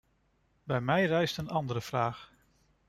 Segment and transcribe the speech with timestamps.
[0.63, 2.31] Bij mij rijst een andere vraag.